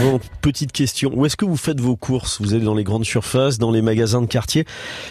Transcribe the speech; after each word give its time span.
Bon, 0.00 0.20
petite 0.42 0.72
question. 0.72 1.10
Où 1.14 1.24
est-ce 1.24 1.38
que 1.38 1.46
vous 1.46 1.56
faites 1.56 1.80
vos 1.80 1.96
courses? 1.96 2.38
Vous 2.42 2.52
allez 2.52 2.64
dans 2.64 2.74
les 2.74 2.84
grandes 2.84 3.06
surfaces, 3.06 3.56
dans 3.56 3.70
les 3.70 3.80
magasins 3.80 4.20
de 4.20 4.26
quartier? 4.26 4.66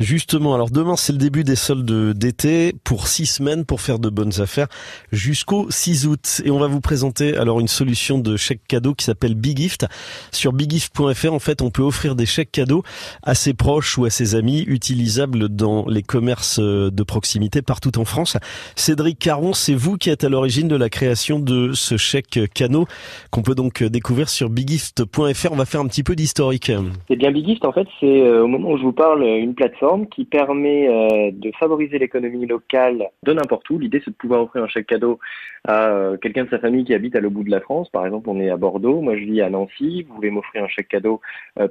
Justement, 0.00 0.54
alors 0.54 0.68
demain 0.68 0.96
c'est 0.96 1.12
le 1.12 1.18
début 1.18 1.44
des 1.44 1.56
soldes 1.56 2.12
d'été 2.12 2.74
pour 2.84 3.08
six 3.08 3.24
semaines 3.24 3.64
pour 3.64 3.80
faire 3.80 3.98
de 3.98 4.10
bonnes 4.10 4.38
affaires 4.38 4.66
jusqu'au 5.12 5.66
6 5.70 6.06
août. 6.06 6.42
Et 6.44 6.50
on 6.50 6.58
va 6.58 6.66
vous 6.66 6.82
présenter 6.82 7.38
alors 7.38 7.58
une 7.60 7.68
solution 7.68 8.18
de 8.18 8.36
chèque 8.36 8.60
cadeau 8.68 8.94
qui 8.94 9.06
s'appelle 9.06 9.34
Big 9.34 9.56
Gift. 9.56 9.86
Sur 10.30 10.52
biggift.fr, 10.52 11.32
en 11.32 11.38
fait, 11.38 11.62
on 11.62 11.70
peut 11.70 11.82
offrir 11.82 12.14
des 12.14 12.26
chèques 12.26 12.52
cadeaux 12.52 12.82
à 13.22 13.34
ses 13.34 13.54
proches 13.54 13.96
ou 13.96 14.04
à 14.04 14.10
ses 14.10 14.34
amis 14.34 14.62
utilisables 14.66 15.48
dans 15.48 15.86
les 15.86 16.02
commerces 16.02 16.60
de 16.60 17.02
proximité 17.02 17.62
partout 17.62 17.98
en 17.98 18.04
France. 18.04 18.36
Cédric 18.74 19.18
Caron, 19.18 19.54
c'est 19.54 19.74
vous 19.74 19.96
qui 19.96 20.10
êtes 20.10 20.24
à 20.24 20.28
l'origine 20.28 20.68
de 20.68 20.76
la 20.76 20.90
création 20.90 21.38
de 21.38 21.72
ce 21.72 21.96
chèque 21.96 22.40
cadeau 22.52 22.86
qu'on 23.30 23.42
peut 23.42 23.54
donc 23.54 23.82
découvrir 23.82 24.28
sur 24.28 24.50
biggift.fr. 24.66 25.52
On 25.52 25.56
va 25.56 25.64
faire 25.64 25.80
un 25.80 25.86
petit 25.86 26.02
peu 26.02 26.16
d'historique. 26.16 26.72
Eh 27.08 27.16
bien, 27.16 27.30
Biggift, 27.30 27.64
en 27.64 27.72
fait, 27.72 27.86
c'est 28.00 28.22
euh, 28.22 28.42
au 28.42 28.48
moment 28.48 28.72
où 28.72 28.78
je 28.78 28.82
vous 28.82 28.92
parle 28.92 29.22
une 29.22 29.54
plateforme 29.54 30.08
qui 30.08 30.24
permet 30.24 30.88
euh, 30.88 31.30
de 31.32 31.52
favoriser 31.58 31.98
l'économie 31.98 32.46
locale 32.46 33.08
de 33.22 33.32
n'importe 33.32 33.70
où. 33.70 33.78
L'idée, 33.78 34.02
c'est 34.04 34.10
de 34.10 34.16
pouvoir 34.16 34.42
offrir 34.42 34.64
un 34.64 34.68
chèque 34.68 34.88
cadeau 34.88 35.20
à 35.68 35.88
euh, 35.88 36.16
quelqu'un 36.16 36.44
de 36.44 36.50
sa 36.50 36.58
famille 36.58 36.84
qui 36.84 36.94
habite 36.94 37.14
à 37.14 37.20
l'autre 37.20 37.34
bout 37.34 37.44
de 37.44 37.50
la 37.50 37.60
France. 37.60 37.88
Par 37.90 38.04
exemple, 38.04 38.28
on 38.28 38.40
est 38.40 38.50
à 38.50 38.56
Bordeaux, 38.56 39.00
moi 39.00 39.16
je 39.16 39.24
vis 39.24 39.40
à 39.40 39.50
Nancy. 39.50 40.04
Vous 40.08 40.16
voulez 40.16 40.30
m'offrir 40.30 40.64
un 40.64 40.68
chèque 40.68 40.88
cadeau 40.88 41.20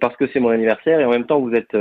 parce 0.02 0.16
que 0.18 0.27
c'est 0.27 0.40
mon 0.40 0.49
anniversaire 0.49 0.99
et 0.99 1.05
en 1.05 1.09
même 1.09 1.26
temps, 1.26 1.40
vous 1.40 1.54
êtes 1.54 1.77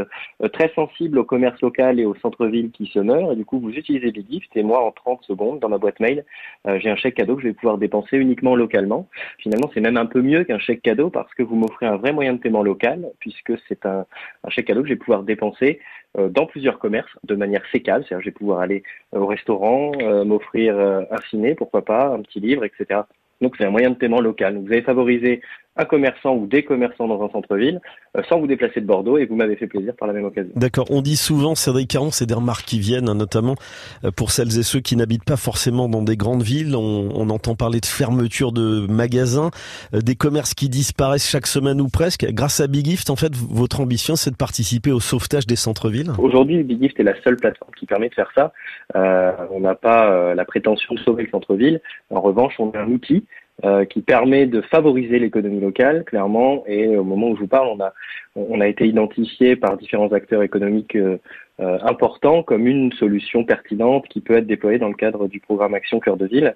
très 0.53 0.71
sensible 0.75 1.19
au 1.19 1.25
commerce 1.25 1.61
local 1.61 1.99
et 1.99 2.05
au 2.05 2.15
centre-ville 2.17 2.71
qui 2.71 2.87
se 2.87 2.99
meurt. 2.99 3.33
Et 3.33 3.37
du 3.37 3.45
coup, 3.45 3.59
vous 3.59 3.71
utilisez 3.71 4.13
Biggift 4.13 4.51
et 4.57 4.63
moi, 4.63 4.85
en 4.85 4.93
30 4.93 5.23
secondes, 5.25 5.59
dans 5.61 5.69
ma 5.69 5.79
boîte 5.79 5.99
mail, 6.01 6.25
j'ai 6.67 6.91
un 6.91 6.97
chèque 6.97 7.17
cadeau 7.17 7.37
que 7.37 7.43
je 7.43 7.49
vais 7.49 7.55
pouvoir 7.55 7.79
dépenser 7.79 8.17
uniquement 8.17 8.55
localement. 8.55 9.09
Finalement, 9.39 9.71
c'est 9.75 9.81
même 9.81 9.97
un 9.97 10.07
peu 10.07 10.23
mieux 10.23 10.45
qu'un 10.45 10.59
chèque 10.59 10.83
cadeau 10.83 11.04
parce 11.11 11.33
que 11.35 11.43
vous 11.43 11.57
m'offrez 11.57 11.87
un 11.87 11.97
vrai 11.97 12.13
moyen 12.13 12.35
de 12.35 12.39
paiement 12.39 12.63
local, 12.63 13.11
puisque 13.19 13.53
c'est 13.69 13.87
un, 13.87 14.07
chèque 14.49 14.67
cadeau 14.67 14.83
que 14.83 14.89
je 14.89 14.95
vais 14.95 14.99
pouvoir 14.99 15.23
dépenser 15.23 15.81
euh, 16.19 16.29
dans 16.29 16.47
plusieurs 16.47 16.79
commerces 16.79 17.17
de 17.25 17.35
manière 17.35 17.63
sécale, 17.73 18.05
c'est-à-dire 18.05 18.21
je 18.21 18.31
vais 18.31 18.35
pouvoir 18.35 18.61
aller 18.61 18.83
euh, 19.15 19.21
au 19.21 19.27
restaurant, 19.27 19.93
euh, 20.01 20.25
m'offrir 20.25 20.79
un 20.79 21.21
ciné, 21.31 21.55
pourquoi 21.55 21.85
pas, 21.85 22.09
un 22.09 22.23
petit 22.23 22.41
livre, 22.41 22.65
etc. 22.65 23.01
Donc 23.41 23.57
c'est 23.59 23.65
un 23.65 23.71
moyen 23.71 23.91
de 23.91 23.97
paiement 23.97 24.21
local. 24.21 24.59
vous 24.59 24.73
avez 24.73 24.83
favorisé 24.83 25.41
un 25.77 25.85
commerçant 25.85 26.37
ou 26.37 26.47
des 26.47 26.63
commerçants 26.65 27.09
dans 27.09 27.23
un 27.23 27.31
centre-ville 27.31 27.81
euh, 28.17 28.23
sans 28.29 28.39
vous 28.39 28.47
déplacer 28.47 28.81
de 28.81 28.87
Bordeaux 28.87 29.19
et 29.19 29.27
vous 29.27 29.35
m'avez 29.35 29.57
fait 29.57 29.67
plaisir 29.67 29.95
par 29.97 30.07
la 30.07 30.15
même 30.15 30.25
occasion. 30.25 30.53
D'accord. 30.55 30.87
On 30.91 31.03
dit 31.03 31.17
souvent, 31.17 31.55
Cédric 31.55 31.89
Caron, 31.89 32.11
c'est 32.11 32.27
des 32.27 32.35
remarques 32.35 32.65
qui 32.65 32.79
viennent, 32.79 33.09
hein, 33.09 33.17
notamment 33.17 33.57
euh, 34.05 34.11
pour 34.13 34.31
celles 34.31 34.57
et 34.59 34.63
ceux 34.63 34.81
qui 34.81 34.97
n'habitent 34.97 35.25
pas 35.25 35.37
forcément 35.37 35.89
dans 35.89 36.03
des 36.03 36.17
grandes 36.17 36.43
villes. 36.43 36.77
On, 36.77 37.11
on 37.15 37.29
entend 37.31 37.57
parler 37.57 37.81
de 37.81 37.87
fermeture 37.87 38.53
de 38.53 38.87
magasins, 38.89 39.51
euh, 39.95 40.01
des 40.01 40.15
commerces 40.15 40.55
qui 40.55 40.69
disparaissent 40.69 41.29
chaque 41.29 41.47
semaine 41.47 41.81
ou 41.81 41.89
presque. 41.89 42.25
Grâce 42.31 42.61
à 42.61 42.69
Big 42.69 42.87
Gift, 42.87 43.11
en 43.11 43.17
fait, 43.17 43.35
votre 43.35 43.81
ambition, 43.81 44.15
c'est 44.15 44.31
de 44.31 44.37
participer 44.37 44.93
au 44.93 45.01
sauvetage 45.01 45.47
des 45.47 45.57
centres-villes? 45.57 46.13
Aujourd'hui, 46.19 46.63
Big 46.63 46.83
Gift 46.83 47.01
est 47.01 47.05
la 47.05 47.21
seule 47.23 47.37
plateforme 47.37 47.73
qui 47.77 47.87
permet 47.87 48.09
de 48.09 48.15
faire 48.15 48.31
ça. 48.37 48.53
Euh, 48.95 49.33
on 49.51 49.61
n'a 49.61 49.75
pas 49.75 50.35
la 50.35 50.45
prétention 50.45 50.95
de 50.95 51.01
sauver 51.01 51.25
le 51.25 51.31
centre-ville. 51.31 51.81
En 52.11 52.21
revanche, 52.21 52.55
on 52.59 52.71
a 52.71 52.79
un 52.79 52.89
outil 52.89 53.25
euh, 53.65 53.87
qui 53.87 54.03
permet 54.03 54.45
de 54.45 54.61
favoriser 54.61 55.19
l'économie 55.19 55.61
locale, 55.61 56.05
clairement. 56.05 56.65
Et 56.67 56.99
au 56.99 57.05
moment 57.05 57.31
où 57.31 57.35
je 57.37 57.41
vous 57.41 57.47
parle, 57.47 57.69
on 57.69 57.81
a, 57.81 57.95
on 58.37 58.61
a 58.61 58.69
été 58.69 58.87
identifié 58.87 59.57
par 59.57 59.79
différents 59.79 60.13
acteurs 60.13 60.43
économiques 60.43 60.97
euh, 60.97 61.17
euh, 61.61 61.79
importants 61.83 62.43
comme 62.43 62.67
une 62.67 62.93
solution 62.93 63.43
pertinente 63.45 64.07
qui 64.09 64.21
peut 64.21 64.37
être 64.37 64.47
déployée 64.47 64.79
dans 64.79 64.89
le 64.89 64.95
cadre 64.95 65.29
du 65.29 65.41
programme 65.41 65.73
Action 65.73 65.99
Cœur 65.99 66.19
de 66.19 66.27
Ville, 66.27 66.55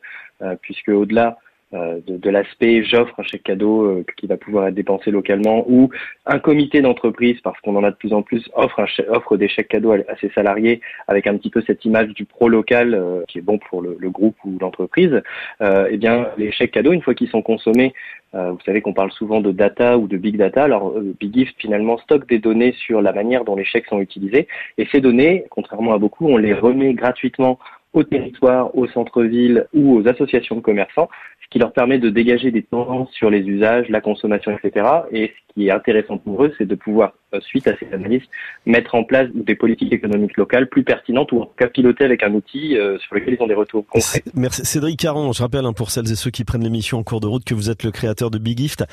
puisque 0.61 0.89
au-delà 0.89 1.39
de, 1.73 2.17
de 2.17 2.31
l'aspect 2.31 2.83
j'offre 2.83 3.21
un 3.21 3.23
chèque 3.23 3.43
cadeau 3.43 3.83
euh, 3.83 4.05
qui 4.17 4.27
va 4.27 4.39
pouvoir 4.39 4.69
être 4.69 4.75
dépensé 4.75 5.11
localement 5.11 5.67
ou 5.69 5.91
un 6.25 6.39
comité 6.39 6.81
d'entreprise 6.81 7.39
parce 7.43 7.61
qu'on 7.61 7.77
en 7.77 7.85
a 7.85 7.91
de 7.91 7.97
plus 7.97 8.15
en 8.15 8.23
plus 8.23 8.49
offre, 8.55 8.81
un 8.81 9.13
offre 9.13 9.37
des 9.37 9.49
chèques 9.49 9.69
cadeaux 9.69 9.93
à, 9.93 10.17
ses 10.21 10.31
salariés 10.31 10.81
avec 11.09 11.27
un 11.27 11.37
petit 11.37 11.51
peu 11.51 11.63
cette 11.67 11.85
image 11.85 12.09
du 12.15 12.25
pro 12.25 12.49
local 12.49 12.95
euh, 12.95 13.23
qui 13.29 13.39
est 13.39 13.43
bon 13.43 13.59
pour 13.59 13.83
le, 13.83 13.99
le 14.01 14.09
groupe 14.09 14.37
ou 14.47 14.57
l'entreprise. 14.59 15.21
eh 15.61 15.97
bien 15.99 16.29
les 16.39 16.53
chèques 16.53 16.73
cadeaux 16.73 16.93
une 16.93 17.03
fois 17.03 17.15
qu'ils 17.15 17.29
sont 17.29 17.43
consommés 17.43 17.93
vous 18.35 18.61
savez 18.67 18.83
qu'on 18.83 18.93
parle 18.93 19.11
souvent 19.11 19.41
de 19.41 19.53
data 19.53 19.97
ou 19.97 20.07
de 20.07 20.19
big 20.19 20.37
data. 20.37 20.63
Alors, 20.63 20.95
Big 21.19 21.35
Gift 21.35 21.55
finalement 21.59 21.97
stocke 21.97 22.29
des 22.29 22.39
données 22.39 22.73
sur 22.73 23.01
la 23.01 23.15
manière 23.15 23.43
dont 23.45 23.57
les 23.57 23.65
chèques 23.65 23.87
sont 23.87 24.01
utilisés. 24.01 24.47
Et 24.77 24.87
ces 24.93 25.01
données, 25.01 25.47
contrairement 25.49 25.95
à 25.95 25.99
beaucoup, 25.99 26.29
on 26.29 26.37
les 26.37 26.53
remet 26.53 26.93
gratuitement 26.93 27.59
au 27.93 28.05
territoire, 28.05 28.77
au 28.77 28.87
centre-ville 28.89 29.67
ou 29.75 29.97
aux 29.97 30.09
associations 30.09 30.57
de 30.57 30.61
commerçants, 30.61 31.09
ce 31.43 31.49
qui 31.51 31.59
leur 31.59 31.73
permet 31.73 31.99
de 31.99 32.11
dégager 32.11 32.51
des 32.51 32.63
tendances 32.63 33.11
sur 33.13 33.31
les 33.31 33.41
usages, 33.41 33.89
la 33.89 34.01
consommation, 34.01 34.57
etc. 34.57 34.87
Et 35.11 35.29
ce 35.29 35.55
qui 35.55 35.69
est 35.69 35.71
intéressant 35.71 36.19
pour 36.19 36.45
eux, 36.45 36.55
c'est 36.59 36.67
de 36.67 36.75
pouvoir, 36.75 37.15
suite 37.41 37.69
à 37.69 37.77
ces 37.79 37.93
analyses, 37.93 38.23
mettre 38.67 38.95
en 38.95 39.05
place 39.05 39.29
des 39.35 39.55
politiques 39.55 39.93
économiques 39.93 40.37
locales 40.37 40.69
plus 40.69 40.85
pertinentes 40.85 41.33
ou 41.33 41.43
en 41.43 41.47
tout 41.47 41.55
cas 41.57 41.69
piloter 41.69 42.05
avec 42.05 42.23
un 42.23 42.33
outil 42.33 42.77
euh, 42.77 42.99
sur 42.99 43.15
lequel 43.15 43.35
ils 43.35 43.43
ont 43.43 43.47
des 43.47 43.55
retours 43.55 43.87
concrets. 43.87 44.23
Merci. 44.35 44.65
Cédric 44.65 44.99
Caron, 44.99 45.33
je 45.33 45.43
rappelle 45.43 45.65
hein, 45.65 45.73
pour 45.73 45.91
celles 45.91 46.11
et 46.11 46.17
ceux 46.17 46.31
qui 46.31 46.45
prennent 46.45 46.63
l'émission 46.63 46.99
en 46.99 47.03
cours 47.03 47.21
de 47.21 47.27
route 47.27 47.45
que 47.45 47.55
vous 47.55 47.71
êtes 47.71 47.85
le 47.85 47.91
créateur 47.91 48.31
de 48.31 48.39
Big 48.39 48.59
Gift, 48.59 48.85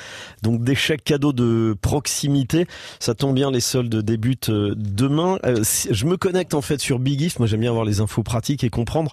donc 0.42 0.62
des 0.62 0.74
chèques 0.74 1.04
cadeaux 1.04 1.32
de 1.32 1.74
proximité. 1.80 2.66
Ça 3.00 3.14
tombe 3.14 3.34
bien, 3.34 3.50
les 3.50 3.60
soldes 3.60 4.02
débutent 4.02 4.50
euh, 4.50 4.74
demain. 4.76 5.38
je 5.44 6.06
me 6.06 6.16
connecte 6.16 6.54
en 6.54 6.62
fait 6.62 6.78
sur 6.78 6.98
Big 6.98 7.18
Gift, 7.18 7.38
moi 7.38 7.48
j'aime 7.48 7.60
bien 7.60 7.70
avoir 7.70 7.84
les 7.84 8.00
infos 8.00 8.22
pratiques 8.22 8.64
et 8.64 8.68
comprendre 8.68 9.12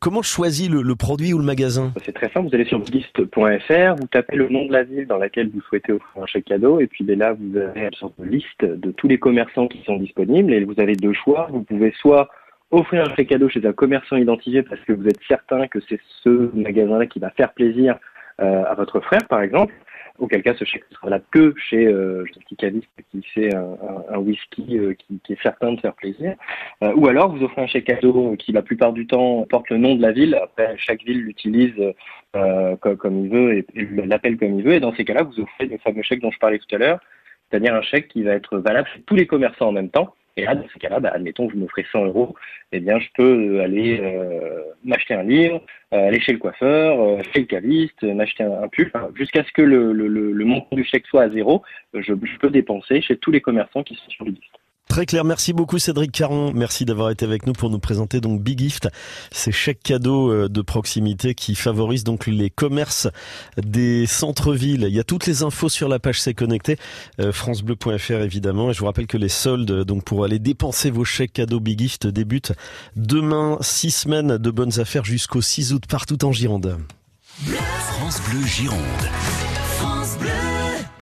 comment 0.00 0.22
je 0.22 0.28
choisis 0.28 0.68
le, 0.68 0.82
le 0.82 0.96
produit 0.96 1.32
ou 1.32 1.38
le 1.38 1.44
magasin? 1.44 1.92
C'est 2.04 2.14
très 2.14 2.30
simple, 2.30 2.48
vous 2.48 2.54
allez 2.54 2.64
sur 2.64 2.78
liste.fr, 2.78 3.94
vous 3.96 4.06
tapez 4.10 4.36
le 4.36 4.48
nom 4.48 4.66
de 4.66 4.72
la 4.72 4.82
ville 4.82 5.06
dans 5.06 5.18
laquelle 5.18 5.50
vous 5.52 5.60
souhaitez 5.62 5.92
offrir 5.92 6.22
un 6.22 6.26
chèque 6.26 6.46
cadeau, 6.46 6.80
et 6.80 6.86
puis 6.86 7.04
ben 7.04 7.18
là, 7.18 7.34
vous 7.34 7.56
avez 7.56 7.80
une 7.80 7.94
sorte 7.94 8.14
de 8.18 8.24
liste 8.24 8.63
de 8.66 8.90
tous 8.90 9.08
les 9.08 9.18
commerçants 9.18 9.68
qui 9.68 9.82
sont 9.84 9.96
disponibles, 9.96 10.52
et 10.52 10.64
vous 10.64 10.78
avez 10.78 10.94
deux 10.94 11.12
choix. 11.12 11.48
Vous 11.50 11.62
pouvez 11.62 11.92
soit 11.92 12.28
offrir 12.70 13.04
un 13.08 13.14
chèque 13.14 13.28
cadeau 13.28 13.48
chez 13.48 13.64
un 13.66 13.72
commerçant 13.72 14.16
identifié 14.16 14.62
parce 14.62 14.80
que 14.82 14.92
vous 14.92 15.06
êtes 15.06 15.20
certain 15.28 15.68
que 15.68 15.78
c'est 15.88 16.00
ce 16.22 16.50
magasin-là 16.54 17.06
qui 17.06 17.18
va 17.18 17.30
faire 17.30 17.52
plaisir 17.52 17.98
euh, 18.40 18.64
à 18.64 18.74
votre 18.74 19.00
frère, 19.00 19.26
par 19.28 19.42
exemple, 19.42 19.72
auquel 20.18 20.42
cas 20.42 20.54
ce 20.54 20.64
chèque 20.64 20.84
ne 20.90 20.96
sera 20.96 21.10
là 21.10 21.20
que 21.30 21.54
chez 21.56 21.86
euh, 21.86 22.22
un 22.22 22.40
petit 22.40 22.56
caviste 22.56 22.88
qui 23.10 23.22
fait 23.22 23.54
un, 23.54 24.18
whisky 24.18 24.78
euh, 24.78 24.94
qui, 24.94 25.32
est 25.32 25.42
certain 25.42 25.72
de 25.72 25.80
faire 25.80 25.94
plaisir. 25.94 26.34
Euh, 26.82 26.92
ou 26.94 27.08
alors 27.08 27.34
vous 27.34 27.42
offrez 27.44 27.62
un 27.62 27.66
chèque 27.66 27.86
cadeau 27.86 28.36
qui 28.38 28.52
la 28.52 28.62
plupart 28.62 28.92
du 28.92 29.06
temps 29.06 29.44
porte 29.48 29.70
le 29.70 29.78
nom 29.78 29.94
de 29.94 30.02
la 30.02 30.12
ville. 30.12 30.38
Après, 30.40 30.76
chaque 30.78 31.02
ville 31.02 31.20
l'utilise 31.20 31.74
comme, 32.32 33.24
il 33.24 33.28
veut 33.28 33.58
et 33.58 33.66
l'appelle 34.06 34.36
comme 34.36 34.58
il 34.58 34.64
veut. 34.64 34.74
Et 34.74 34.80
dans 34.80 34.94
ces 34.94 35.04
cas-là, 35.04 35.22
vous 35.22 35.40
offrez 35.40 35.66
le 35.66 35.78
fameux 35.78 36.02
chèque 36.02 36.20
dont 36.20 36.30
je 36.30 36.38
parlais 36.38 36.58
tout 36.58 36.74
à 36.74 36.78
l'heure, 36.78 37.00
c'est-à-dire 37.54 37.74
un 37.74 37.82
chèque 37.82 38.08
qui 38.08 38.24
va 38.24 38.32
être 38.32 38.58
valable 38.58 38.88
chez 38.92 39.00
tous 39.02 39.14
les 39.14 39.28
commerçants 39.28 39.68
en 39.68 39.72
même 39.72 39.88
temps. 39.88 40.12
Et 40.36 40.44
là, 40.44 40.56
dans 40.56 40.66
ces 40.72 40.80
cas-là, 40.80 40.98
bah, 40.98 41.12
admettons 41.14 41.46
que 41.46 41.52
je 41.52 41.58
m'offrais 41.58 41.86
100 41.92 42.06
euros, 42.06 42.34
eh 42.72 42.80
bien, 42.80 42.98
je 42.98 43.06
peux 43.14 43.60
aller 43.60 44.00
euh, 44.02 44.60
m'acheter 44.84 45.14
un 45.14 45.22
livre, 45.22 45.62
euh, 45.92 46.08
aller 46.08 46.18
chez 46.18 46.32
le 46.32 46.38
coiffeur, 46.38 47.00
euh, 47.00 47.22
chez 47.32 47.42
le 47.42 47.46
caviste, 47.46 48.02
m'acheter 48.02 48.42
un, 48.42 48.64
un 48.64 48.66
pull, 48.66 48.90
jusqu'à 49.14 49.44
ce 49.44 49.52
que 49.52 49.62
le, 49.62 50.44
montant 50.44 50.74
du 50.74 50.82
chèque 50.82 51.06
soit 51.06 51.22
à 51.22 51.30
zéro, 51.30 51.62
je, 51.92 52.00
je 52.00 52.38
peux 52.38 52.50
dépenser 52.50 53.00
chez 53.00 53.16
tous 53.16 53.30
les 53.30 53.40
commerçants 53.40 53.84
qui 53.84 53.94
sont 53.94 54.10
sur 54.10 54.24
le 54.24 54.32
liste. 54.32 54.63
Très 54.88 55.06
clair, 55.06 55.24
merci 55.24 55.52
beaucoup 55.52 55.78
Cédric 55.78 56.12
Caron, 56.12 56.52
merci 56.54 56.84
d'avoir 56.84 57.10
été 57.10 57.24
avec 57.24 57.46
nous 57.46 57.52
pour 57.52 57.68
nous 57.70 57.78
présenter 57.80 58.20
donc 58.20 58.42
Big 58.42 58.60
Gift, 58.60 58.88
ces 59.32 59.50
chèques 59.50 59.82
cadeaux 59.82 60.30
euh, 60.30 60.48
de 60.48 60.62
proximité 60.62 61.34
qui 61.34 61.54
favorisent 61.54 62.04
donc 62.04 62.26
les 62.26 62.50
commerces 62.50 63.08
des 63.56 64.06
centres-villes. 64.06 64.86
Il 64.88 64.94
y 64.94 65.00
a 65.00 65.04
toutes 65.04 65.26
les 65.26 65.42
infos 65.42 65.68
sur 65.68 65.88
la 65.88 65.98
page 65.98 66.20
C'est 66.20 66.34
connecté, 66.34 66.76
euh, 67.18 67.32
francebleu.fr 67.32 68.12
évidemment, 68.22 68.70
et 68.70 68.74
je 68.74 68.80
vous 68.80 68.86
rappelle 68.86 69.08
que 69.08 69.16
les 69.16 69.28
soldes 69.28 69.84
donc 69.84 70.04
pour 70.04 70.22
aller 70.24 70.38
dépenser 70.38 70.90
vos 70.90 71.04
chèques 71.04 71.32
cadeaux 71.32 71.60
Big 71.60 71.80
Gift 71.80 72.06
débutent 72.06 72.52
demain, 72.94 73.58
six 73.62 73.90
semaines 73.90 74.38
de 74.38 74.50
bonnes 74.50 74.78
affaires 74.78 75.04
jusqu'au 75.04 75.40
6 75.40 75.72
août 75.72 75.84
partout 75.88 76.24
en 76.24 76.30
Gironde. 76.30 76.78
France 77.34 78.20
Bleu 78.28 78.46
Gironde. 78.46 78.78
France 79.78 80.16
Bleu. 80.18 80.53